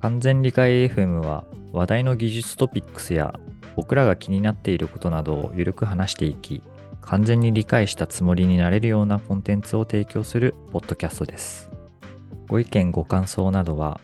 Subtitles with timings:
[0.00, 3.38] 完全理解 FM は話題の技術トピックスや
[3.76, 6.62] 僕らが気になっていることなどをゆるく話していき、
[7.02, 11.70] 完全に理解したつもりになれるようなコンテンツを提供するポッドキャストです。
[12.48, 14.00] ご意見ご感想などは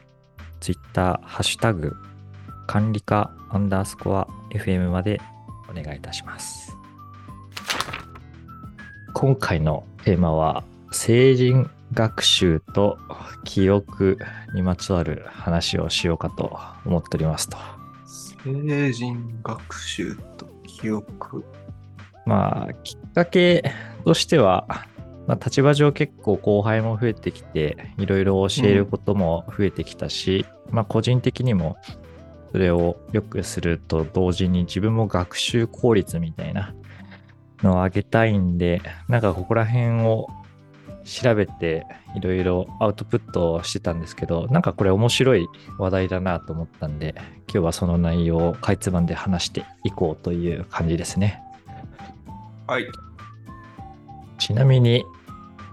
[0.61, 1.97] Twitter、ハッシュタグ、
[2.67, 5.21] 管理課アンダースコア FM まで
[5.71, 6.77] お願いいたします。
[9.15, 12.99] 今回のテーマは成人学習と
[13.45, 14.19] 記憶
[14.55, 17.57] にまつわる話をしようかと思っておりますと。
[18.45, 21.43] 成人学習と記憶。
[22.27, 23.73] まあ、きっかけ
[24.05, 24.67] としては、
[25.27, 31.79] まあ、立場上結構後輩も増えてきて、いろいろ教えることも増えてきたし、まあ個人的にも
[32.53, 36.75] それを良くすると同時に自分も学習効率みたいな
[37.63, 40.29] のを上げたいんで、なんかここら辺を
[41.07, 45.47] 調べていろいろアウトプットをしてたんですけど、なんかこれ面白い
[45.79, 47.15] 話題だなと思ったんで、
[47.49, 51.41] 今日はその内容をかいつまんで話していこうという感じですね。
[52.67, 52.87] はい。
[54.39, 55.05] ちなみに、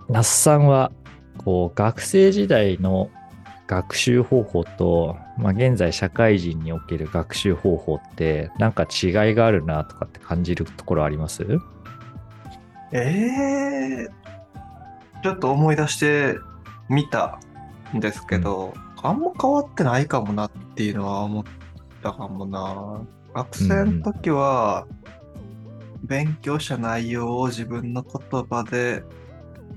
[0.07, 0.91] 那須さんは
[1.37, 3.09] こう学生時代の
[3.65, 11.43] 学習方法と、まあ、現在社会人における学習方法ってなんか違いがあるなとかって感じるところあります？
[12.91, 14.07] ええ
[15.23, 16.37] ちょっと思い出して
[16.89, 17.39] みた
[17.95, 21.43] んですけど、あんま変わってないかもなっていうのは思っ
[22.01, 23.01] たかもな。
[23.33, 24.85] 学生の時は、
[26.03, 29.03] 勉強した内容を自分の言葉で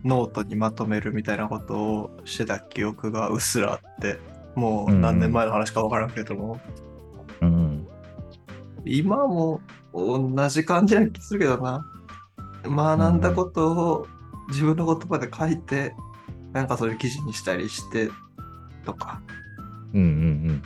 [0.04, 4.18] ノートにまとめるみたいなことをしてた記憶がうっすらあって、
[4.56, 6.60] もう何年前の話か分からんけども、
[7.40, 7.86] うん。
[8.84, 9.60] 今も
[9.94, 11.86] 同じ感じな気するけどな。
[12.64, 14.06] 学んだことを
[14.48, 15.94] 自分の言葉で書いて、
[16.52, 18.10] なんかそういう記事にしたりして
[18.84, 19.20] とか。
[19.92, 20.62] うんうん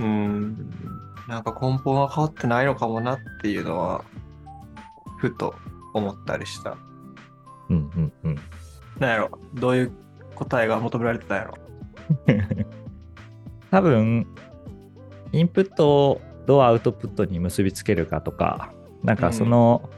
[0.00, 0.70] うん。
[1.28, 4.04] なんか根本は変わってないのかもなっていうのは、
[5.18, 5.54] ふと
[5.92, 6.76] 思ったりした。
[7.70, 7.76] うん。
[7.76, 8.36] うんうんうん。
[8.98, 9.92] なんやろどういう
[10.34, 11.54] 答えが求められてたんやろ
[13.70, 14.26] 多分、
[15.32, 19.90] インプットをどうアウトプットに結びつけるかとか、なんかその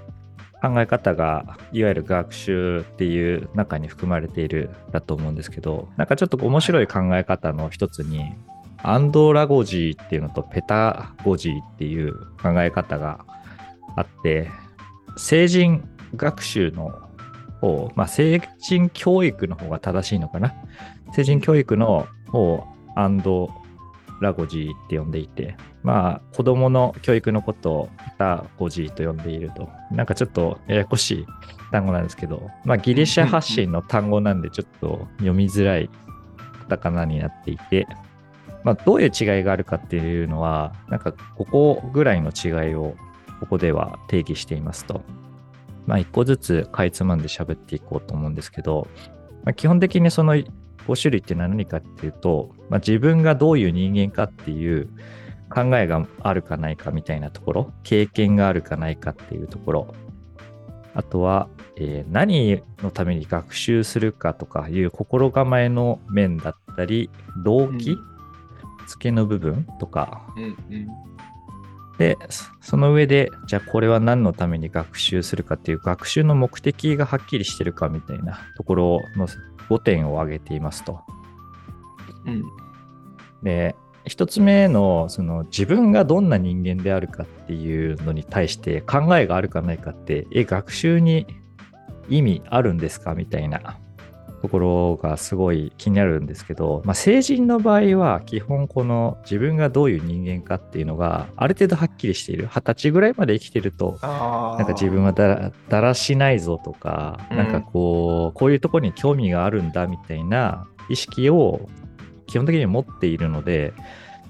[0.69, 8.35] 考え方が、いわゆる学習っていう中に含まれているだと思うんですけど、なんかちょっと面白い考え方の一つに、
[8.83, 13.25] アンドラゴジーっていうのとペタゴジーっていう考え方が
[13.97, 14.51] あって、
[15.17, 16.93] 成人学習の
[17.61, 20.55] 方、まあ、成人教育の方が正しいのかな？
[21.15, 23.51] 成人教育の方、アンド
[24.21, 29.69] ラゴジーって呼んでいて、まあ、子供の教育のことをペタゴジーと呼んでいると。
[29.91, 31.27] なんかちょっとややこしい
[31.71, 35.91] 単語なんですけど、まあ、ギリシャ発信の単語なんでちょっと読みづらい
[36.61, 37.87] カタカナになっていて、
[38.65, 42.97] まあ、どういう違いがあるかっていうのは、なんかここぐらいの違いを
[43.41, 45.03] ここでは定義していますと。
[45.87, 48.89] まあ、一個ずつかいつまんで喋っていこうと思うんですけど、
[49.45, 50.35] まあ、基本的にその
[50.87, 54.89] 5種類っていうのは何かっていうと、まあ、自分がどういう人間かっていう
[55.51, 59.95] 考えがあるかないかみたいなところ、経験があるかないかっていうところ、
[60.95, 67.11] あとは、えー何のために学習するかとかいう心構えの面だったり、
[67.45, 68.17] 動機、うん
[68.87, 70.89] 付けの部分とか、うんうん。
[71.99, 79.29] で、そその上で、じゃあこれは何のために学習するかっていう学習の目的がはっきりしてるかみたいなところの
[79.69, 81.01] 5点を挙げていますと。
[82.27, 82.43] うん。
[83.43, 91.27] で、一つ目のその自分がどんな人間であるかっていうのに対して考えがあるかないかって、え、学習に
[92.09, 93.79] 意味あるんですかみたいな
[94.47, 102.47] ところがすごい気になるんですけど、まあ、成人の場合は基本この自分がどういう人間かっていうのがある程度はっきりしている。
[102.47, 103.99] 二十歳ぐらいまで生きてると。
[104.03, 111.69] なんか自分はだだらしないぞとか、うんなんかこう、こういうところに興味があるんだみたいな意識を
[112.29, 113.73] 基本的に持っているので、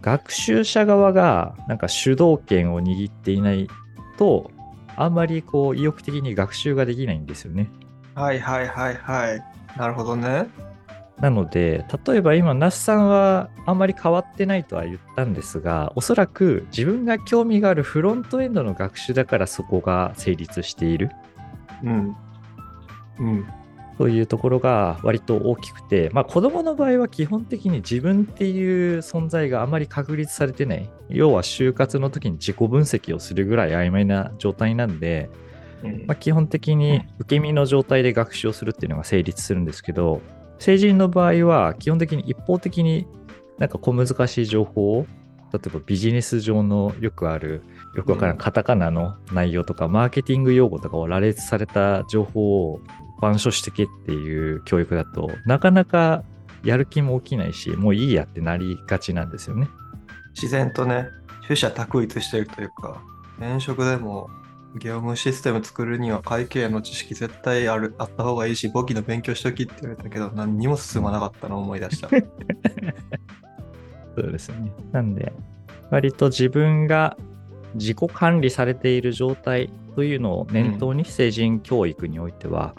[0.01, 3.69] 学習者側がなんか主導権を握っていない
[4.17, 4.51] と、
[4.97, 7.69] あんまりこう意欲的に学習ができないんですよね。
[8.15, 9.57] はいはいはいはい。
[9.77, 10.49] なるほどね。
[11.21, 21.11] なので、例えば今、那須さんはあんまり変わってないとは言ったんですが、おそらく自分が興味があるフロントエンドの学習だからそこが成立している。
[21.83, 22.17] うん。
[23.19, 23.47] うん。
[23.97, 30.91] というところが割と大きくて、まあ、子供の場合は基本的に自分っていう存在があまり確立されてない。
[31.09, 35.46] 要は就活の時に自己分析をするぐらい曖昧な状態なんで、うん
[36.07, 40.21] まあ、基本的に受け身の状態で学習をするっていうのが成立するんですけど、
[40.59, 43.07] 成人の場合は基本的に一方的に
[43.59, 45.07] なんか小難しい情報を、
[45.53, 47.63] 例えばビジネス上のよくある、
[47.95, 48.39] よくわからん。
[48.39, 52.81] カタカナの内容とか、マーケティング用語とかを羅列された情報を
[53.19, 56.25] 板書してけっていう教育だと、なかなか
[56.65, 59.69] やる気も起きないし、もういいやってなりがちなんですよね。
[60.35, 61.09] 自然とね、
[61.47, 63.03] 取捨択一してるというか、
[63.39, 64.29] 転職でも
[64.79, 72.09] 業務システム作るには会計の知識絶対あるあった方がいいし、簿記の勉強しときって言われたけど、何にも進まなかったのを思い出した。
[74.17, 74.73] そうですよね。
[74.93, 75.33] なんで、
[75.91, 77.17] 割と自分が
[77.75, 82.75] 自己管理されている状態というのを念頭に成人教育においては、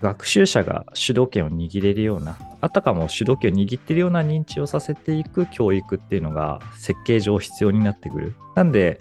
[0.00, 8.34] 学習者が主導権を握れるような、あたかも主導権を握っているような認知をさせていく教育っていうのが設計上必要になってくる。
[8.56, 8.98] なんで、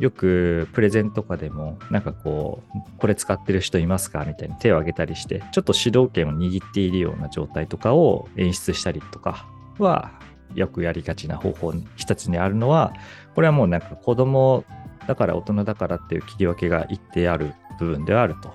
[0.00, 9.46] よくプレゼンとかでも、なんかこう、これ使ってる人いますかみたいに手を挙げたりして、ちょっと主導権を握っているような状態とかを演出したりとか
[9.78, 10.10] は、
[10.54, 12.92] よくやりがちな方法に一つにあるのは、
[13.34, 14.64] これはもうなんか子供
[15.06, 18.54] だから大人だからっていう切り分けが一定ある部分ではあると。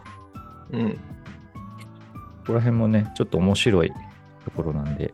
[0.71, 0.91] うん。
[0.91, 0.97] こ
[2.47, 3.93] こら辺もね、ちょっと面白い
[4.43, 5.13] ところなんで、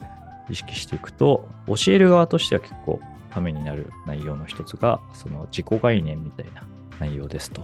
[0.50, 3.00] 意識していくと、教える側としては結構
[3.30, 6.64] ためになる内容の一つが、その自己概念みたいな
[7.00, 7.64] 内容ですと。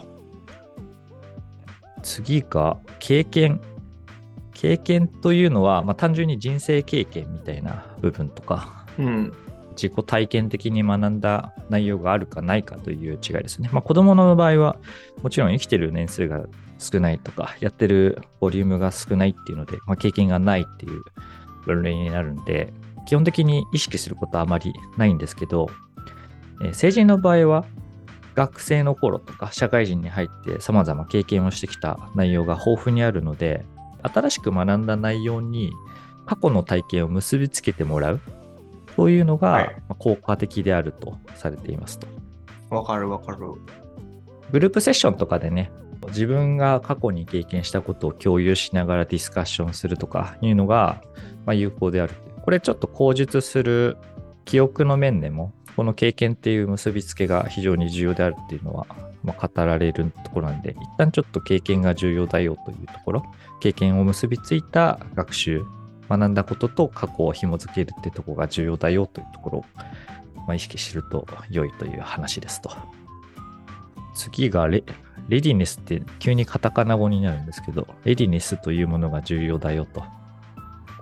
[2.03, 3.59] 次が経験。
[4.53, 9.33] 経験というのは、まあ、単純に人生経験みたいな部分とか、うん。
[9.71, 13.69] 自己体験的に学んだ内容があるかないかという違いですね。
[13.73, 14.77] まあ、子供の場合は、
[15.21, 16.45] もちろん生きてる年数が
[16.79, 21.01] 少ないとか、やってるボリュームが少ないっていうので、まあ、経験がないっていう
[21.65, 22.73] 分類になるんで、
[23.05, 25.69] 基本的に意識することはあまりないんですけど、
[26.61, 27.65] えー成人の場合は、
[28.35, 33.65] 学生の頃とか社会人に入って様々経験をしてきた内容が豊富にあるので、
[34.03, 35.71] 新しく学んだ内容に
[36.25, 38.19] 過去の体験を結びつけてもらう
[38.95, 42.07] そういうのが効果的であるとされていますと。
[42.69, 43.37] わかるわかる。
[44.51, 45.71] グループセッションとかでね、
[46.07, 51.01] 自分が過去に経験したことを共有しながらディスカッションするとかいうのが、
[51.45, 52.13] まあ、有効である。
[52.43, 53.97] これちょっと口述する
[54.45, 58.87] 記憶の面でも、この経験っていう結びつけが非常に重要であるっていうのは、
[59.23, 63.25] まあ、語られるところなんで、一旦ちょっと経験が重要だよというところ、
[63.59, 65.65] 経験を結びついた学習、
[66.09, 69.65] 学んだことと過去を紐づけるってとこが重要だよというところを、
[70.35, 72.71] まあ、意識すると良いという話ですと。
[74.13, 74.83] 次がレ
[75.27, 80.03] レディネスって急にカタカナ語になるんですけど、レディネスというものが重要だよと。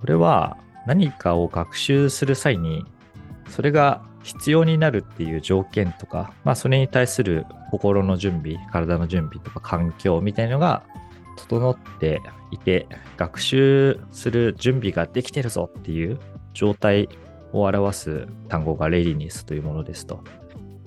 [0.03, 2.83] これは何かを学習する際に、
[3.47, 10.83] それが必要になるっていう条件とか、まあそれに対する心の準備、体の準備とか環境みたいのが
[11.37, 12.19] 整って
[12.51, 12.85] いて、
[13.15, 16.19] 学習する準備ができてるぞっていう
[16.53, 17.07] 状態
[17.53, 20.21] を表す単語がレディネスというものですと。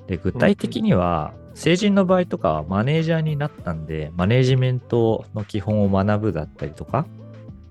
[0.08, 7.06] で具体的には、成人の場合とかはマネージャーになったんで、マネージメントの基本を学ぶだったりとか、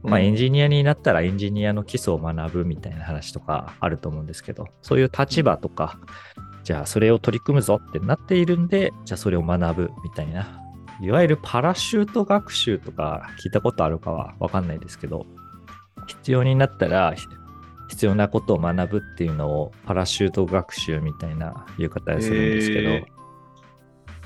[0.05, 5.99] まあ、エンジニアになったらエンジニアの基礎を学ぶみたいな話とかあると思うんですけど、そういう立場とか、
[6.63, 10.61] じゃあそれを取り組むぞってなっているんで、じゃあそれを学ぶみたいな。
[11.01, 15.25] いわゆるパラシュート学習とか聞いたことあるかはわかんないですけど、
[16.07, 17.25] 必要になったらひ
[17.89, 23.05] 必要なことを学ぶっていうのをパラシュート学習みたいな言い方をするんですけど、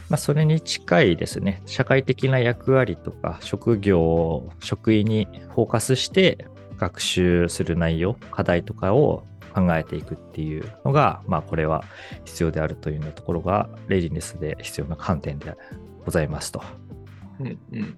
[0.10, 6.48] まあ、それに近いですね、社会的な役割とか職業、職位にフォーカスして
[6.78, 11.84] 学習する内容、課題とかを考えていくっていうのが、まあ、これは
[12.26, 15.56] 必要であるというようなところが、レディネスで必要な観点で
[16.06, 16.64] ございますと。
[17.40, 17.98] うんうん。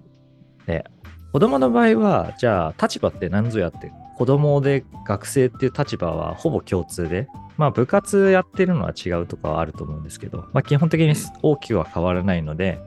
[0.66, 0.84] で、
[1.32, 12.80] 子供の場合は、じゃあ立場って何ぞやって、子供で学生っていう立場はほぼ共通で、まあ部活やってるのは違うとかはあると思うんですけど、まあ基本的に大きくは変わらないので、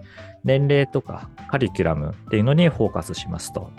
[0.44, 3.72] 年齢とかカリキュラムっていうのにフォーカスしますと。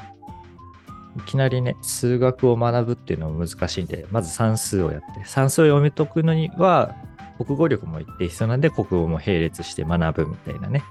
[1.17, 6.95] いきなりね、数学を学ぶっていうのも難しいんで、まず算数をやって、算数を読み解くのには、
[7.39, 10.85] 国語力も一定必要なんで、国語も並列して学ぶみたいなね。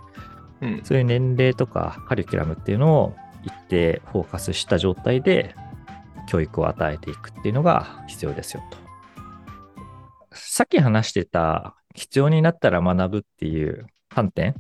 [0.62, 0.82] うん。
[0.84, 5.56] そういう年齢とかカリキュラムっていうのを一定フォーカスした状態で
[6.26, 8.78] 教育を与えていくっていうのが必要ですよと。
[10.32, 14.56] さっき話してた必要になったら学ぶっていう観点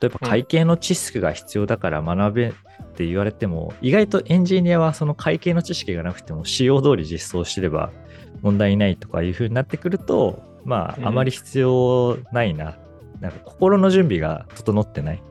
[0.00, 2.52] 例えば会計の知識が必要だから学べっ
[2.96, 7.92] て言われても、意外とエンジニアはその会計の知識がなくても仕様通り実装してれば
[8.42, 12.78] 問題ないとかいう風になってくると、まうんああまり必要ないな。
[13.20, 15.22] なんか心の準備が整ってない。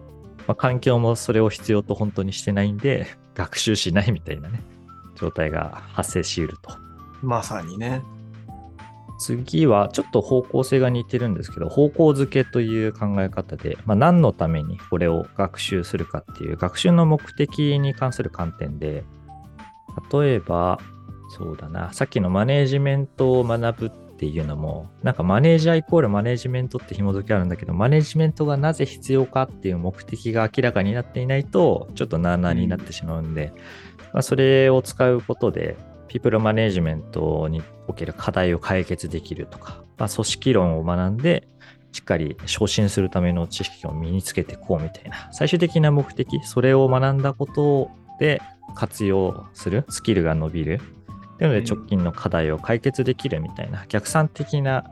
[0.48, 4.62] まあ、環境もそれを必要と本当にしてないんで、学習しないみたいなね、
[5.16, 6.72] 状態が発生し得ると。
[7.22, 8.02] まさにね。
[9.20, 19.06] 次はちょっと方向性が似てるんですけど方向づけという考え方で、まあ、何のためにこれを学習するかっていう学習の目的に関する観点で
[20.12, 20.80] 例えば
[21.38, 33.54] そうだなさっきのマネージメントを学ぶっていうのもなんかマネージャーイコールマネージメントって紐付けあるんだけどマネージメントがなぜ必要かっていう目的が明らかになっていないとちょっとなあなあになってしまうんで、
[34.14, 35.76] まあ、それを使うことで
[36.08, 41.48] ピープルマネジメントにおける課題を解決できるとか、まあ、組織論を学んで、
[41.92, 47.90] しっかり昇進するための知識を身につけていこうみたいな、最終的な目的、それを学んだこと
[48.20, 48.42] で
[48.76, 50.82] 活用する、スキルが伸びる。
[51.36, 54.84] っていうので直近の課題を解決できるみたいな、逆算的な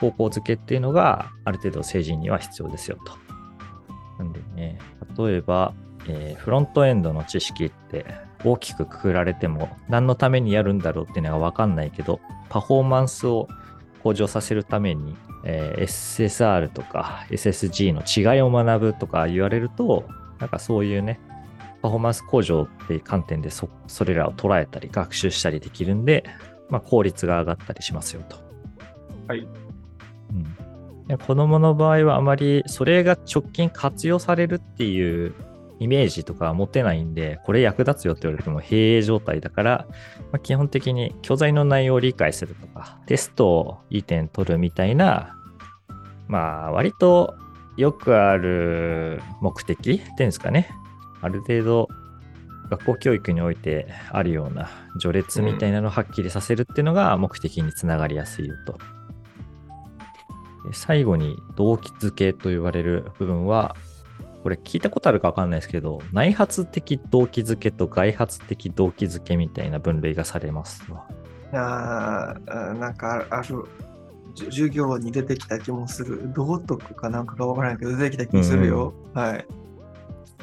[0.00, 4.22] 方向づけっていうのがある程度成人には必要ですよと。
[4.22, 4.78] なんでね、
[5.18, 5.74] 例えば、
[6.06, 8.06] えー、フロントエンドの知識って
[8.44, 13.48] 大きくくくられても何のためにやるんだろうっていうのが分かんないけどパフォーマンスを
[14.02, 20.04] 向上させるために、えー、SSR とか SSG の違いを学ぶとか言われると
[20.38, 21.20] なんかそういうね
[21.80, 26.24] パフォーマンス向上っていう観点でそそれらを捉えたり学習したりできるんで、
[26.70, 28.36] まあ、効率が上がったりしますよと。
[29.28, 29.46] はい。
[31.08, 35.34] うん、子供の場合はあまりそれが直近活用されるっていう
[35.84, 39.86] イメージとか持てないんで、これ役立つよって言われても閉営状態だから、
[40.32, 45.36] まあ、基本的に教材の内容を理解するとか、テストをいい点取るみたいな、
[46.26, 47.34] まあ、割と
[47.76, 50.70] よくある目的っていうんですかね。
[51.20, 51.88] ある程度、
[52.70, 58.78] 学校教育においてあるような序列みたいなのをはっきりさせるっていうのが目的につながりやすいよと。
[60.72, 63.76] 最後に動機づけと言われる部分は、
[64.44, 70.84] これ聞いたことあるか分かんないですけど、内発的動機づけと外発的動機づけみたいな分類がされます
[71.54, 73.64] ああ、なんかある、
[74.34, 76.30] 授業に出てきた気もする。
[76.34, 78.92] 道徳かなんかか分からないけど、出てきた気もするよ。
[79.14, 79.46] うん、はい。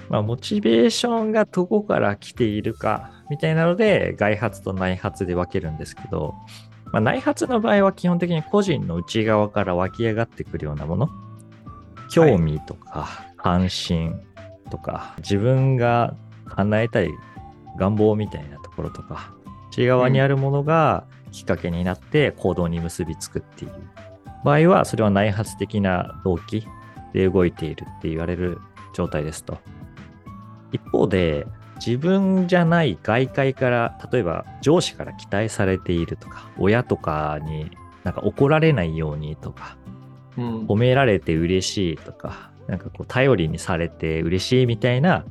[0.10, 6.34] まあ、モチベーションがどこから来ているかみたいなので、外発と内発で分けるんですけど、
[6.92, 11.10] まあ、内発の場合は基本的に個人の内側から湧き上がってくるようなもの。
[12.10, 14.22] 興味とか、関心
[14.70, 17.10] とか、自分が叶えたい
[17.78, 19.34] 願望みたいなところとか、
[19.72, 23.72] 内側にあるものがきっかけになって行動に結びつくっていう
[24.44, 26.68] 場合は、それは内発的な動機
[27.14, 28.60] で動いているって言われる
[28.94, 29.58] 状態ですと。
[30.72, 31.48] 一方で、
[31.84, 37.72] 自分じゃない外界から、例えば上司から期待されているとか、親とかに
[38.04, 39.78] なんか怒られないようにとか、
[40.38, 45.26] うん、褒められて嬉しいとか、なんかこう頼りにされて嬉しいみたいな、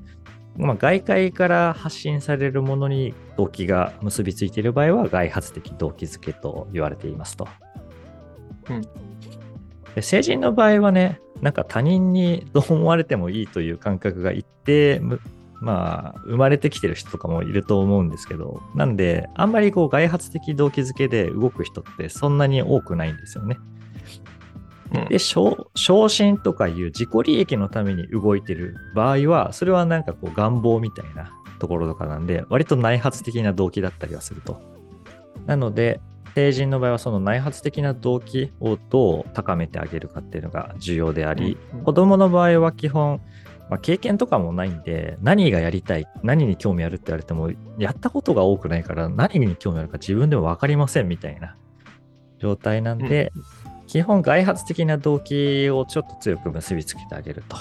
[0.56, 7.48] まあ、外界から発信されるものに動機が結びついている場合は外発的動機づけと言われていますと。
[8.68, 8.82] うん、
[9.94, 15.00] で成人の場合はね、なんか他人にどう思われてもいいという感覚が一定、
[15.60, 23.58] まあ、生まれてきてる人とかもいると思うんですけど、なんで、あんまりこう外発的動機づけで動く人ってそんなに多くないんですよね。
[25.08, 34.60] で、昇進とかいう自己利益のために動いてる場合は、それはなんかこう願望みたいなところとかなんで、割と内発的な動機だったりはすると。
[35.46, 36.00] なので、
[36.34, 41.82] 成人の場合はその内発的な動機をどう高めてあげるかっていうのが重要であり、うん。
[41.82, 43.20] 子供の場合は基本、
[43.68, 51.56] まあ、経験とかもないんで、何がやりたい、何に興味あるって言われても、やったことが多くないから、何に興味あるか自分でも分かりませんみたいな
[52.40, 53.59] 状態なんで、うん
[53.90, 57.56] 基本外発的な動機をちょっと強く結びつけてあげると。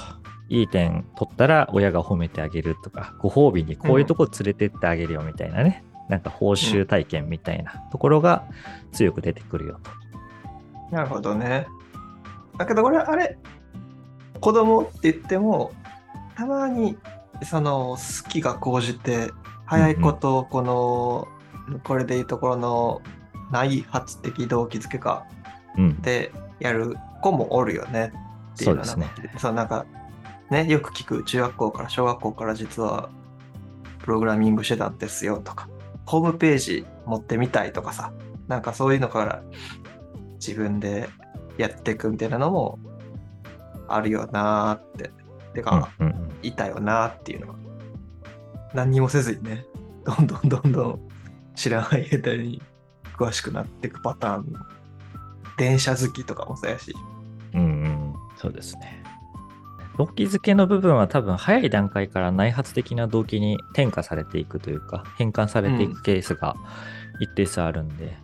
[0.48, 8.46] いい点取ったら親が褒めてあげるとか、ご褒美にこういうとこ連れてってあげるよみたいなね、うん、なんか報酬体験みたいなところが
[8.92, 10.96] 強く出てくるよと。
[10.96, 11.66] なるほどね。
[12.60, 13.40] だけどこれあれ、
[14.40, 15.72] 子供って言っても、
[16.36, 16.96] たまに
[17.44, 19.32] その好きが高じて、
[19.66, 21.28] 早いことこの、
[21.68, 23.02] うんうん、これでいうところの
[23.52, 25.26] 内発的動機づけか
[26.02, 28.12] でやる子もおるよね。
[28.54, 29.32] っていうのは、そうですね。
[29.38, 29.86] そうなんか
[30.50, 33.10] ね、よく聞く中学校から小学校から実は
[34.00, 35.70] プログラミングしてたんですよとか、
[36.06, 38.12] ホームページ持ってみたいとかさ、
[38.48, 39.44] なんかそういうのから
[40.36, 41.10] 自分で
[41.58, 42.80] やっていくみたいなのも
[43.88, 45.12] あるよなーって、
[45.54, 47.56] てか、うんうん、いたよなーっていうのは、
[48.74, 49.66] 何にもせずにね、
[50.04, 51.00] どんどんどんどん
[51.56, 52.62] 知らない間に
[53.18, 54.54] 詳しくなっていくパターン
[55.60, 56.96] 電車好きとかもそうやし。
[57.54, 59.04] うんうん、そうですね。
[59.98, 66.56] 動機づけの部分は多分早い段階から内発的な動機に転化されていくというか変換されていくケースが
[67.20, 68.16] 一定数あるんで、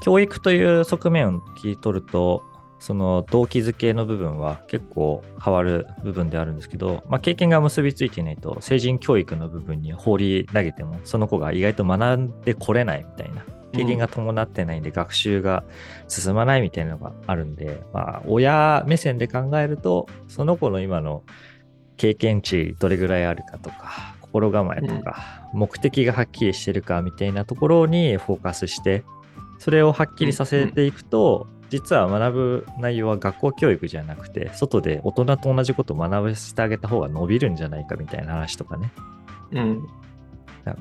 [0.00, 2.44] 教育という側面を切り取ると、
[2.82, 14.82] その動機づけの部分は結構変わる部分であるんですけど、まあ、経験が結びついていないと成人教育の部分に放り投げてもその子が意外と学んでこれないみたいな経験が伴ってないん。
[14.82, 15.64] で学習が
[16.08, 17.54] 進まないみたいなのがあるん。
[17.54, 21.22] で、まあ、親目線で考えるとその子の今の
[21.96, 29.04] 経験値どれぐらいあるかとか心構えとか、目的がはっきりしてるかみたいなところにフォーカスして
[29.62, 37.54] それをはっきりさせていくと、実は学ぶ内容は学校教育じゃなくて、外で大人と同じことを学ばせてあげた方が伸びるん。
[37.54, 38.92] じゃないかみたいな話とかね。
[39.52, 39.86] うん。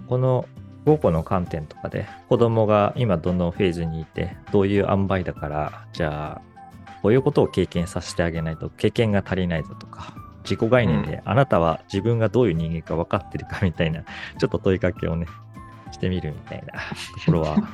[0.07, 0.47] この
[0.85, 6.41] 5個の観点とかで、子供が今どのフェーズにいて、どういう塩梅だから、じゃあ、
[7.01, 15.27] こういうことを経験させてあげないと経験が足りないぞとか、自己概念で、あなたは自分がどういう人間か分かってるかみたいな、ちょっと問いかけをね、
[15.91, 16.73] してみるみたいな
[17.25, 17.57] ところは、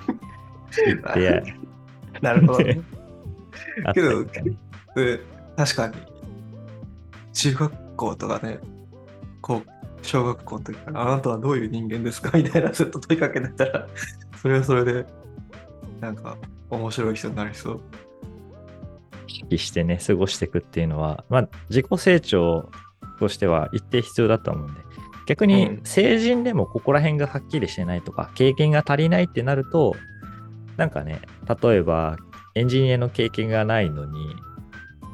[2.22, 2.82] なるほど、ね。
[3.94, 4.26] けど、
[5.56, 5.96] 確かに、
[7.34, 8.60] 中学校とかね、
[9.42, 9.70] こう、
[10.02, 12.36] 小学校の時から、あなたはどういう人間ですか？
[12.38, 13.88] みたいなずっと問いかけてたら、
[14.42, 15.06] それはそれで、
[16.00, 16.38] なんか、
[16.70, 17.82] 面白い人になりそう。
[19.28, 22.70] 意識してね、過ごしていくっていうのは、まあ、自己成長
[23.20, 24.82] としては一定必要だと思うんで、
[25.28, 29.96] 逆に成人でもここら辺がはっきりしてないとか、経験が足りないってなると、
[30.78, 31.22] なんかね、
[31.62, 32.18] 例えば
[32.56, 34.36] エンジニアの経験がないのに、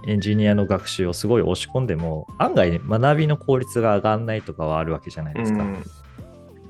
[0.07, 5.63] エンジニアの学習をすごい押し込んでも、案外学びの効率が上がんないとかはあるわけじゃないですか。
[5.63, 5.83] うん、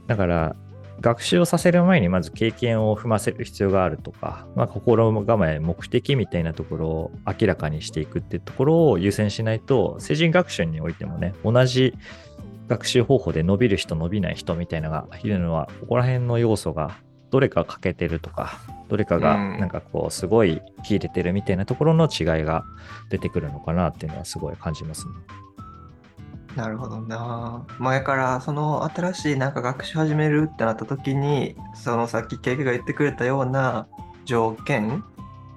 [0.08, 0.56] だから、
[1.02, 11.94] 学習をさせる前にまず経験を踏ませる必要があるとか、まあ、心構え、目的みたいなところを明らかにしていくってところを優先しないと、成人学習においてもね、同じ
[12.68, 16.96] 学習方法で伸びる人、伸びない人みたいなのがいるのは、ここら辺の要素が
[17.34, 18.60] どれか欠けてるとか、
[18.90, 22.64] どれかがなんかこうすごい秀でてるみたいなところの違いが
[23.10, 25.14] 出てくるのかなっていうのはすごい感じますね。
[26.55, 27.66] なるほどな。
[27.79, 33.88] 前からその新しいなんか学習始めるってなった時にそのさっきケイケが言ってくれたような
[34.25, 35.03] 条件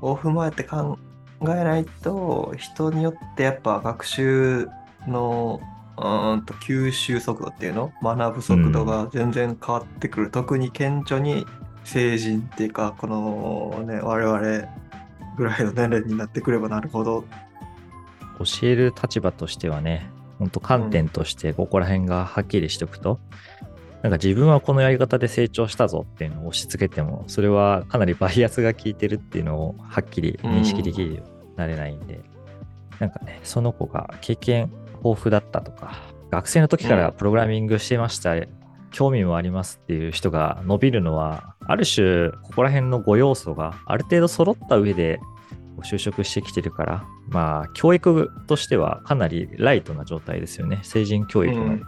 [0.00, 0.96] を踏まえて考
[1.42, 4.66] えないと人によってやっぱ学習
[5.06, 5.60] の
[5.98, 11.46] うんと吸収速度っていうの学ぶ速度が全然変わってくる、うん、特に顕著に
[11.86, 14.68] 成人っていうかこのね我々
[15.36, 17.24] ぐらいの年齢になってくればなるほど。
[18.38, 32.22] 教える立場としてはね本当観点としてここら辺がはっきりしておくと、うん、なんか自分はこのやり方で成長したぞっていうのを押し付けてもそれはかなりバイアスが効いてるっていうのをはっきり認識できるようになれないんで、うん、
[32.98, 34.70] なんかねその子が経験
[35.02, 45.20] 豊富だったとか学生の時からプログラミングしてました、うん興味もありますっていう人が伸びるのは、ある種、ここら辺の5要素がある程度揃った上で
[45.82, 50.80] 就職してきてるから、まあ、教育としてはかなりライトな状態ですよね。
[50.82, 51.78] 成人教育の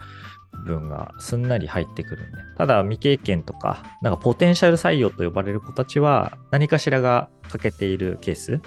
[0.64, 2.38] 分がすんなり入ってくるんで。
[2.56, 8.60] ただ、未経験とか、なんかポテンシャル採用と呼ばれる子たちは、何かしらが欠けているケース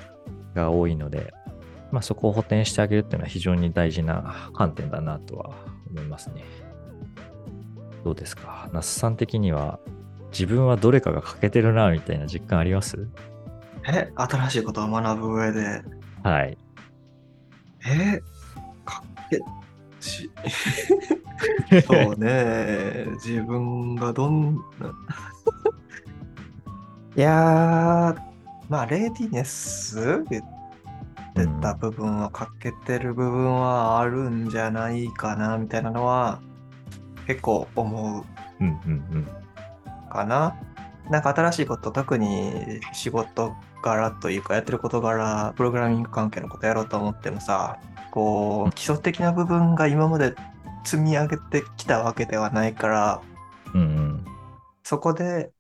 [0.56, 1.34] が多いので、
[1.91, 5.52] まあ、そこを補填してあげるっていうのは非常に大事な観点だなとは
[5.89, 6.45] 思いますね。
[8.04, 8.69] どうですか？
[8.71, 9.80] 那須さん的には
[10.32, 13.08] 自分はどれかが欠けてるなみたいな実感あります？
[13.88, 15.82] え新しいことを学ぶ上で。
[16.24, 16.58] はい。
[17.86, 18.22] え
[18.86, 19.39] 欠け
[20.00, 20.32] し。
[21.88, 23.08] そうね。
[23.26, 24.62] 自分がどんな。
[27.17, 28.15] いや
[28.70, 30.44] まあ、レディネス言っ
[31.36, 36.39] てた部分は欠けてる部分はあるんじゃないかな、みたいなのは
[37.28, 38.24] 結構思う
[40.12, 40.56] かな。
[41.10, 47.80] なんか新しいこと、特に仕事柄というか、やってる事柄、プログラミング関係のことやろうと思ってもさ、
[48.12, 50.36] こう、基礎的な部分が今まで
[50.84, 53.21] 積み上げてきたわけではないから、
[53.74, 54.26] うんうん、
[54.84, 55.52] そこで、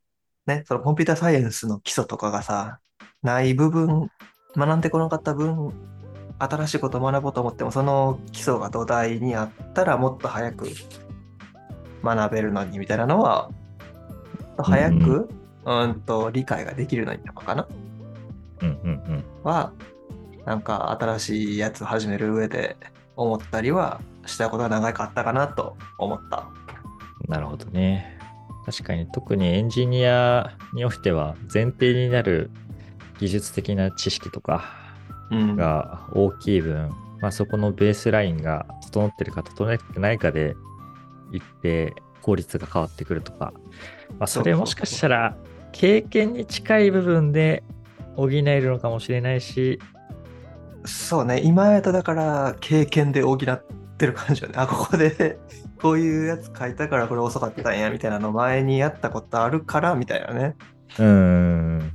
[0.45, 2.79] ね、そのコンピューターサイエンスの基礎とかがさ、
[3.23, 4.09] ない部分、
[4.55, 5.73] 学んでこなかった分、
[6.39, 10.67] 新しいことを学ぼうと思っても、その基礎が土台にあったらもっと早く
[12.03, 13.51] 学べるのにみたいなのは、
[14.63, 15.29] 早く、
[15.65, 17.67] うん、うんと理解ができるのにとかかな？
[18.61, 19.23] うんうんうん。
[19.43, 19.73] は、
[20.45, 22.77] なんか新しいやつを始める上で
[23.15, 26.47] 思ったりはしたことが長かったかなと思った。
[27.27, 28.19] なるほどね。
[28.65, 32.51] 確かに特にエンジニアにおいては前提になる
[33.19, 34.63] 技術的な知識とか
[35.31, 36.89] が大きい分、うん、
[37.21, 40.55] まあ、そこのベースラインが整ってるか整ってないかで
[41.31, 43.53] 行って効率が変わってくるとか、
[44.19, 45.35] まあ、それもしかしたら
[45.71, 47.63] 経験に近い部分で
[48.15, 49.79] 補えるのかもしれないし、
[50.85, 53.37] そうね、今やとだから経験で補っ
[53.97, 54.55] てる感じよね。
[54.57, 55.39] あ、ここで
[55.81, 60.55] こういうやつ書いたからこれ遅かったんやみたいなの前にやったことあるからみたいなね。
[60.99, 61.91] うーん。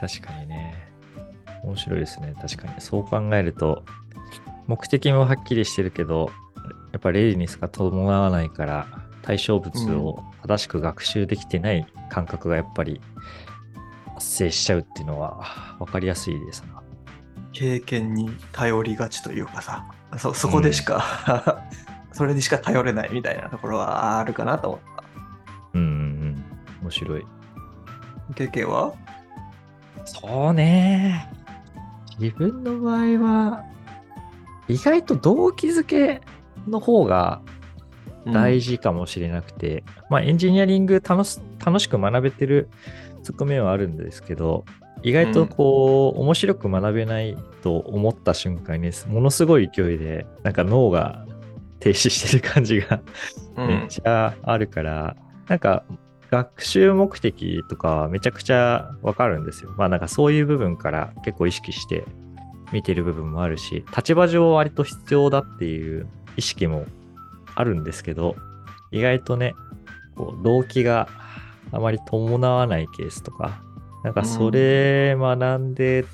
[0.00, 0.88] 確かにね。
[1.62, 2.34] 面白いですね。
[2.40, 2.80] 確かに。
[2.80, 3.84] そう考えると、
[4.66, 6.30] 目的もはっきりしてるけど、
[6.92, 8.86] やっぱレジニスが伴わないから、
[9.28, 12.98] 対象物を正しく学習できてない感覚がやっぱり
[14.14, 16.82] 発生しちゃうっていうのは分かりやすいですな。
[17.52, 19.86] 経験に頼りがちというかさ、
[20.16, 21.62] そそこでしか、
[22.10, 25.04] それにしか頼れないみたいなところはあるかなと思った。
[25.74, 26.44] うんうんうん。
[26.84, 27.26] 面白い。
[28.34, 28.94] 経験は？
[30.06, 31.30] そうね。
[32.18, 33.64] 自分の場合は、
[34.68, 36.22] 意外と動機づけ
[36.66, 37.42] の方が
[38.32, 42.68] 大事かもしれなくて、まあエンジニアリング楽し楽しく学べてる
[43.22, 44.64] 側面はあるんですけど、
[45.02, 51.24] 意外とこう、面白く学べないと思った瞬間に、ものすごい勢いで、なんか脳が
[51.80, 53.00] 停止してる感じが
[53.56, 53.68] うん。
[53.68, 55.16] めっちゃあるから、
[55.48, 55.84] なんか
[56.30, 59.74] 学習目的とかはめちゃくちゃわかるんですよ。
[59.76, 62.04] まあなんかそういう部分から結構意識して
[62.72, 66.84] 見てる部分もあるし、立場上割と必要だっていう意識も
[67.58, 68.36] あるんですけど、
[68.92, 69.56] 意外とね、
[70.14, 71.08] こう動機が
[71.72, 73.60] あまり伴わないケースとか、
[74.04, 76.04] なんかそれ学んで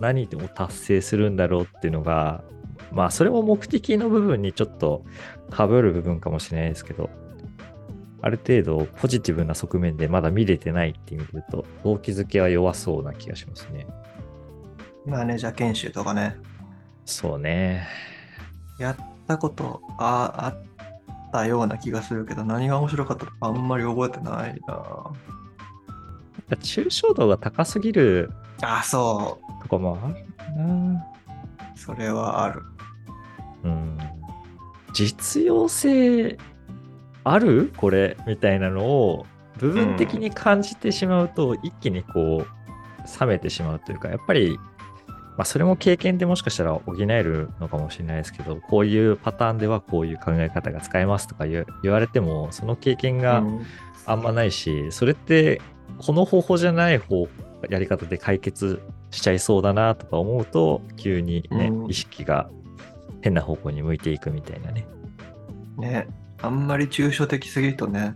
[0.00, 2.42] 何を達成するんだろうっていうのが、
[2.90, 5.04] まあそれも目的の部分にちょっと
[5.56, 7.08] 被る部分かもしれないですけど、
[8.20, 13.86] ある程度ポジティブな側面でまだ見れてないっていう意味で言うと、動機づけは弱そうな気がしますね。
[15.06, 16.36] マネージャー研修とかね、
[17.04, 17.86] そうね。
[18.80, 18.96] やっ
[19.28, 20.69] たことああっ
[21.32, 25.12] たような気がするけど、何が面白かったかあんまり覚えてないな。
[26.56, 30.14] 抽象度が高すぎるあ、そとかもある
[30.56, 30.94] な。
[30.94, 30.98] う。
[31.76, 32.62] それはある。
[33.64, 33.98] うん。
[34.92, 36.36] 実用性
[37.24, 37.72] ある？
[37.76, 39.26] これみたいなのを
[39.58, 44.58] 部分的に感じてしまうと、一気にこう冷めてしまうというか、やっぱり、
[45.40, 53.66] まあ、それも経験でもしかしたら補えるのかもしれないですけど、こういうパターンではこういう考え方が使えますとか言われても、その経験がうん
[54.04, 55.62] あんまないし、それって
[55.96, 57.26] この方法じゃない方
[57.70, 62.50] やり方で解決しちゃいそうだなとか思うと、急にね、うん意識が
[63.22, 64.86] 変な方向に向いていくみたいなね。
[65.78, 66.06] ね、
[66.42, 68.14] あんまり抽象的すぎるとね、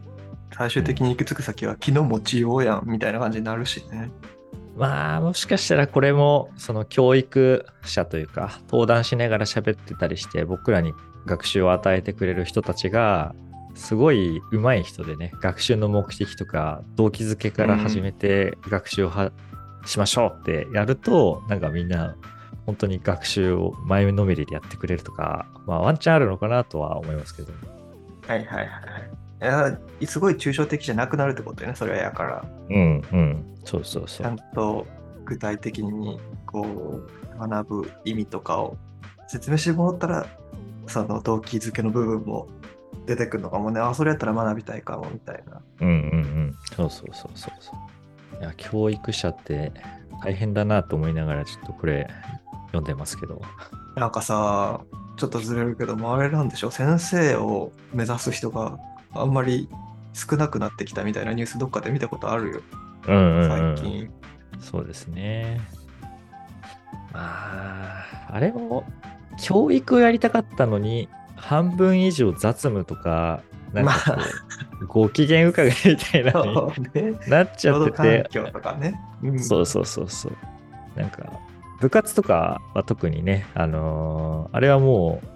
[0.53, 4.11] 最終的に行き着く先は気の持ちようやんみたいな感じになるしね。
[4.77, 10.93] まあ、もしかしたらこれも、その教育者というか、登壇しながら喋ってたりして、僕らに
[11.27, 13.35] 学習を与えてくれる人たちが、
[13.75, 19.33] すごい上手い人でね、学習の目的とか、動機づけから始めて学習をは、
[19.87, 22.17] しましょうってやると、なんかみんな、
[22.67, 27.53] 本当に学習を前のめりでやってくれるとか、まあワンチャンあるのかなとは思いますけど。
[28.27, 28.69] はいはいはい。
[30.07, 32.45] すごい抽象的じゃなくなるってことよね、それはやから。
[32.71, 33.57] うんうん。
[33.65, 34.31] そうそうそちゃ。
[34.31, 34.87] うんと
[35.25, 38.77] 具体的にこう学ぶ意味とかを
[39.27, 40.27] 説明してもらったら、
[40.87, 42.47] その動機づけの部分も
[43.07, 43.81] 出てくるのかもね。
[43.81, 45.63] あ、それやったら学びたいかもみたいな。
[45.81, 46.55] うんうんうん。
[46.77, 47.73] そうそうそうそうそ
[48.39, 48.41] う。
[48.41, 49.73] いや、教育者って
[50.23, 52.09] 大変だなと思いながら、ちょっとこれ
[52.67, 53.41] 読んでますけど。
[53.97, 54.81] なんかさ、
[55.17, 58.79] ちょっとずれるけども、あれなんでしょう、先生を目指す人が
[59.15, 59.69] あんまり
[60.13, 62.63] 少なくなってきたみたいなニュースどっかで見たことあるよ、
[63.09, 63.77] うんうん、うん。
[63.77, 64.11] 最近。
[64.61, 65.61] そうですね。
[67.13, 68.85] まあ、あれも、
[69.41, 74.23] 教育をやりたかったのに、半分以上雑務とか、なんかこ
[74.83, 77.19] う、ご機嫌伺いみたいなのにね。
[77.29, 78.31] なっちゃ労ってて、
[78.79, 79.01] ね。
[79.23, 80.37] うんそうそうそうそう。
[80.97, 81.41] なんか、
[81.81, 85.34] 部活とかは特にね、あのーあれはもう、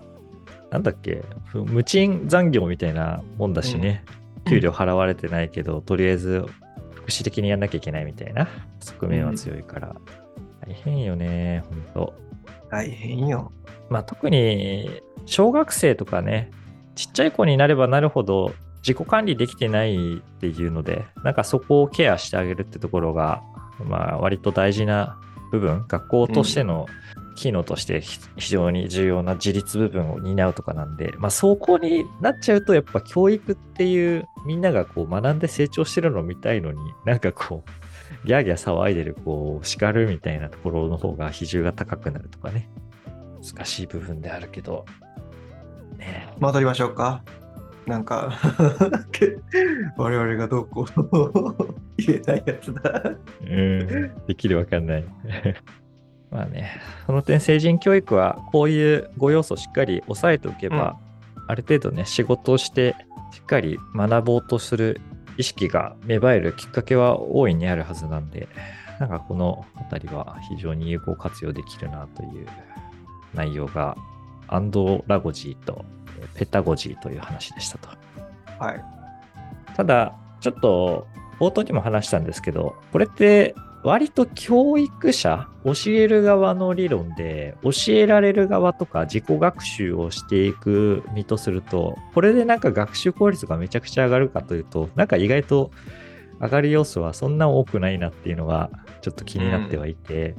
[0.71, 4.05] なんだっけ、ふ無賃残業みたいなもんだしね、
[4.45, 4.53] うん。
[4.53, 6.45] 給料払われてないけど、とりあえず
[6.95, 8.49] 福祉的にやんなきゃいけないみたいな。
[8.81, 9.97] 側面は強いから、
[10.67, 12.15] 大変よね、ほんと。
[12.71, 13.53] 大変よ。
[13.89, 16.51] まあ特に、小学生とかね、
[16.95, 18.53] ちっちゃい子になればなるほど、
[18.83, 23.43] 自己管理できてないっていうので、なんかそこをケアしてあげるってところが、
[23.85, 25.19] まあ割と大事な
[25.51, 26.87] 部分、学校としての
[27.39, 42.69] 機能としてひ非常に重要な自立部分を担うとかなんで、まあそこになっちゃうとやっぱ教育っていうみんながこう学んで成長してるのを見たいのに、なんかこう、ギャーギャー騒いでるこう叱るみたいなところの方が比重が高くなるとかね。
[43.55, 44.85] 難しい部分であるけど、
[45.97, 47.23] ね戻りましょうか。
[47.87, 48.33] なんか、
[49.13, 49.39] け
[49.97, 53.15] 我々がどうこう 言えないやつだ。
[53.43, 55.05] うん、できるわかんない。
[56.31, 60.99] まあね、その点、成人教育はこういう5要素をしっかり押さえておけば、
[61.47, 62.95] ある程度ね、仕事をして、
[63.33, 65.01] しっかり学ぼうとする
[65.37, 68.49] 意識が芽生えるきっかけは大いにあるはずなんで、
[69.01, 72.47] なんかこの辺りは非常に有効活用できるなという
[73.35, 73.97] 内容が、
[74.49, 75.85] アンドラゴジーと
[76.35, 77.89] ペタゴジーという話でしたと。
[78.59, 78.85] はい。
[79.75, 81.07] ただ、ちょっと
[81.39, 95.71] 冒頭にも話したんですけど、これって割と教育者、教える側の理論で、教えられる側とか自己学習をしていく身とすると、これでなんか学習効率がめちゃくちゃ上がるかというと、なんか意外と
[96.41, 100.35] 上がる要素はそんな多くないなっていうのがちょっと気になってはいて、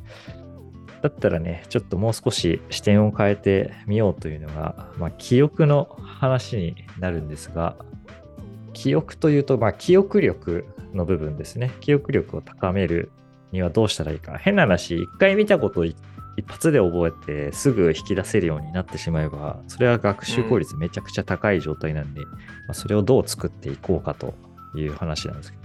[1.02, 7.78] だったらね、ちょっともう少し視点を変えてみようというのが、まあ、記憶の話になるんですが、
[8.74, 11.72] 記憶というと、まあ、記憶力の部分ですね。
[11.80, 13.12] 記憶力を高める
[13.52, 14.38] にはどうしたらいいか。
[14.38, 15.96] 変な話、一回見たことを一
[16.48, 22.32] 発で覚えてすぐ引き出せるようになってしまえば、それは学習効率めちゃくちゃ高い状態なんで、ま
[22.70, 24.34] あ、それをどう作っていこうかと
[24.76, 25.64] いう話なんですけど。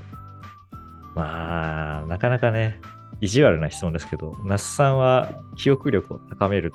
[1.14, 2.80] まあ、なかなかね、
[3.20, 6.72] 意地悪な質問ですけど、那須さんは記憶力を高める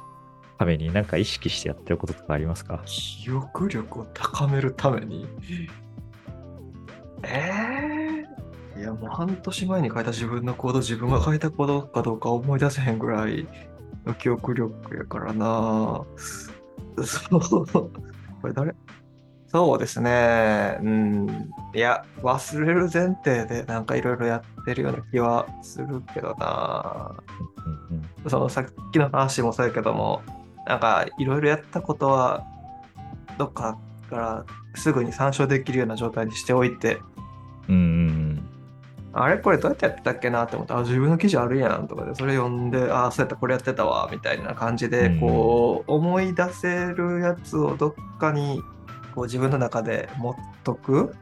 [0.58, 2.82] ために何か意識してやってることとかありますか？
[2.86, 5.28] 記憶力を高めるために？
[7.24, 7.52] え
[7.96, 7.99] え
[8.80, 13.46] いや、もう半年前に書いた自分のコード、自分が書いたコードかどうか思い出せへんぐらい
[14.06, 16.02] の記憶力やからな。
[17.04, 17.68] そう、
[18.42, 18.74] これ誰？
[19.48, 20.78] そうですね。
[20.82, 21.50] うん。
[21.76, 27.16] いや、忘れる前提でなんかいろいろやってるような気はするけどな。
[27.90, 30.22] うんうんそのさっきの話もそうやけども、
[30.68, 32.46] なんかいろいろやったことは、
[33.38, 33.78] どっか
[34.10, 37.00] からすぐに参照できるような状態にしておいて、
[37.70, 37.99] うんうん
[39.12, 48.62] あれこれどうやってやってたっけなって思って、あ、自分の記事あるやんとかで、それ読んで、あ、そうやった、これやってたわ、みたいな感じで、うんこう、思い出せるやつをどっかに、
[49.16, 51.16] こう自分の中で持っとく。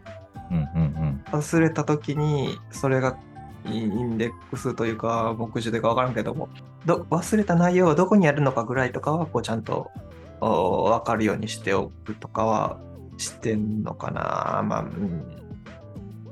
[0.50, 3.18] うんうんうん忘れた時に、それが
[3.66, 6.48] インデックスというか、目次というか分からんけども、
[6.86, 9.92] ど忘れた内容はどこにあるのかぐらいとかは、こうちゃんと
[10.40, 12.80] お分かるようにしておくとかは
[13.18, 14.64] してんのかな。
[14.64, 15.47] まあ、うん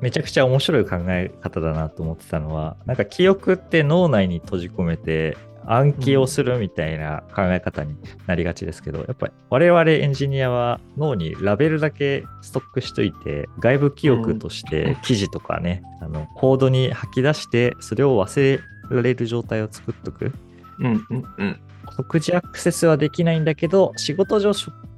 [0.01, 7.95] めちゃくちゃ面白い考え方だなと思ってたのは、なんか記憶って脳内に閉じ込めて暗記をするみたいな考え方に
[8.27, 20.31] なりがちですけど、やっぱり我々エンジニアは脳にラベルだけストックしといて、外部記憶として記事とかね、あのコードに吐き出して、それを忘れられる状態を作っとく。
[20.79, 21.59] うんうんうん。
[21.95, 24.53] 即時アクセスはできないんだけど、仕事上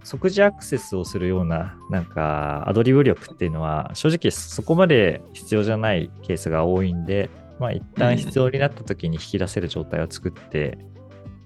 [0.08, 10.78] 即時アクセスをするような、なんか、アドリブ力っていうのは、正直そこまで必要じゃないケースが多いんで、まあ、一旦必要になった時に引き出せる状態を作って、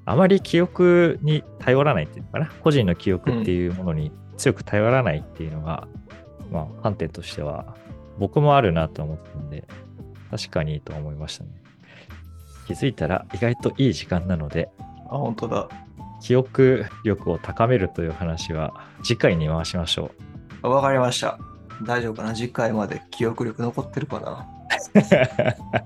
[0.06, 2.52] あまり記憶に頼らないっていうのかな。
[2.62, 5.88] 個人の記憶っていうものに強く頼らないっていうのが、
[6.52, 7.76] まあ、観点としては、
[8.20, 9.68] 僕もあるなと思ったんで、
[10.30, 11.50] 確かにと思いましたね。
[12.68, 14.70] 気づいたら意外といい時間なので、
[15.10, 15.68] あ、本当だ。
[16.22, 20.12] 記憶力を高めるという話は次回に回しましょ
[20.64, 20.70] う。
[20.70, 21.38] わかりました。
[21.84, 22.34] 大丈夫かな？
[22.36, 24.46] 次回まで記憶力残ってるかな？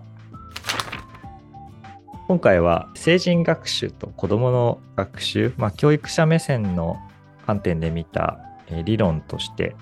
[2.28, 6.98] 今回は成人学習と子どもの学習、まあ、教育者目線の
[7.46, 9.76] 観点で見た、えー理論として、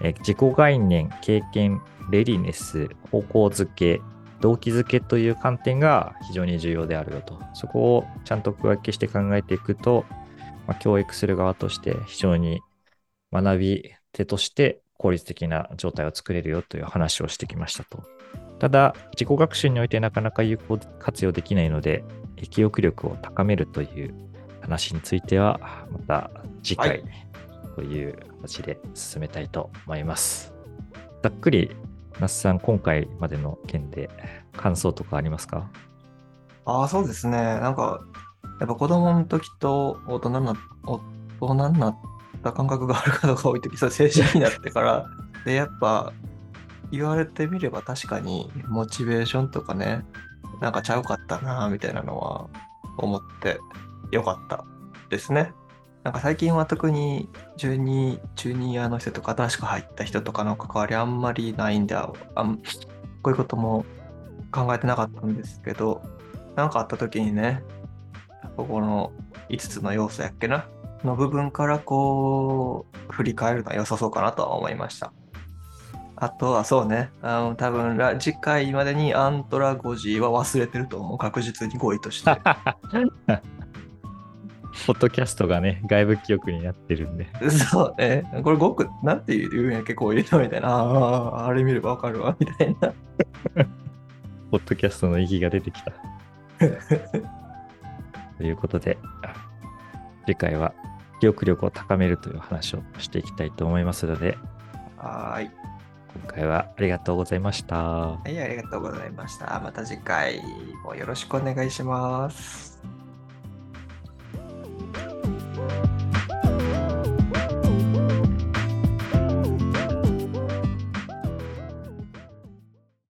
[0.00, 4.00] えー自己概念、経験、レディネス、方向づけ、
[4.42, 7.40] 動機づけという観点が非常に重要であるよと。
[7.54, 10.04] そこをちゃんと区分けして考えていくと、
[10.66, 12.60] まあ、教育する側として非常に
[13.32, 18.02] 学び手として効率的な状態を作れるよという話をしてきましたと。
[18.58, 22.04] ただ、自己学習においてなかなか有効活用できないので、
[22.50, 24.14] 記憶力を高めるという
[24.60, 26.30] 話については、また
[26.62, 27.02] 次は回い
[27.74, 30.52] という形で進めたいと思います。
[31.22, 31.74] ざっくり、
[32.20, 34.10] 那須さん、今回までの件で
[34.56, 35.68] 感想とかありますか？
[36.64, 37.36] ああ、そうですね。
[37.36, 38.00] なんか、
[38.60, 41.00] やっぱ子供の時と大人な、大
[41.54, 41.96] 人になっ
[42.44, 45.06] た感覚があるかどうか置いてきそう、成人になってから。
[45.44, 46.12] で、やっぱ、
[46.92, 50.04] 言われてみれば確かに、モチベーションとかね、
[50.60, 52.46] なんかちゃうかったな、みたいなのは
[52.98, 53.58] 思って
[54.12, 54.64] よかった
[55.08, 55.52] ですね。
[56.04, 62.02] なんか最近は特に12、ジュニアの人とか新しく入った人とかの関わりあんまりないんで、あ
[62.42, 62.56] ん
[63.22, 63.84] こういうことも
[64.50, 66.02] 考えてなかったんですけど、
[66.56, 67.62] なんかあった時にね、
[68.56, 69.12] ここの
[69.48, 70.66] 5つの要素やっけな
[71.04, 75.12] の部分からこう、振り返るのは良さそうかなとは思いました。
[76.16, 81.18] あとはそうね、あの多分次回までにアントラゴジーは忘れてると思う。
[81.18, 82.30] 確実に5位として。
[84.86, 87.28] ポッドキャストがね、外部記憶になってるんで。
[87.50, 88.24] そうね。
[88.42, 90.68] これごく、なんて言うんやっけ、こういうのみたいな。
[90.68, 92.92] ああ、あれ見ればわかるわ、みたいな。
[94.50, 95.92] ポッドキャストの意義が出てきた。
[98.38, 98.98] ということで、
[100.26, 100.72] 次回は
[101.20, 104.36] 記憶力を高めるという話をしていきたいと思いますので、
[104.96, 105.50] はーい。
[106.14, 107.76] 今回はありがとうございました。
[107.76, 109.60] はい、ありがとうございました。
[109.60, 110.42] また次回
[110.84, 112.82] もよろしくお願いします。